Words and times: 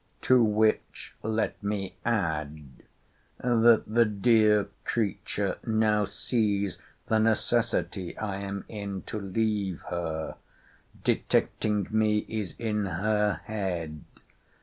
To 0.23 0.43
which 0.43 1.13
let 1.21 1.61
me 1.61 1.95
add, 2.03 2.81
that 3.37 3.83
the 3.85 4.03
dear 4.05 4.67
creature 4.83 5.59
now 5.63 6.05
sees 6.05 6.79
the 7.05 7.19
necessity 7.19 8.17
I 8.17 8.37
am 8.37 8.65
in 8.67 9.03
to 9.03 9.19
leave 9.21 9.81
her. 9.91 10.37
Detecting 11.03 11.85
me 11.91 12.25
is 12.27 12.55
in 12.57 12.85
her 12.87 13.41
head. 13.45 14.03